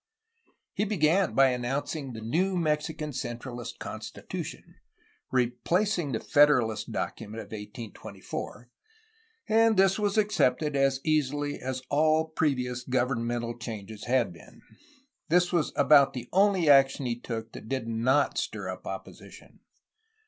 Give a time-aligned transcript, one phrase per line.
[0.73, 4.63] He began by announcing the new Mexican centralist con stitution,
[5.29, 8.69] replacing the federalist document of 1824,—
[9.47, 14.63] and this was accepted as easily as all previous governmental changes had been.
[15.29, 19.59] This was about the only action he took that did not stir up oppostition.